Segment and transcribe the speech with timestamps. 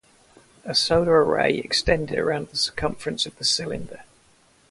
[0.65, 4.01] A solar array extended around the circumference of the cylinder.